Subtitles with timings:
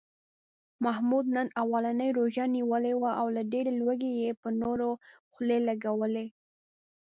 [0.85, 4.89] محمود نن اولنۍ روژه نیولې وه، له ډېرې لوږې یې په نورو
[5.31, 6.25] خولې لږولې.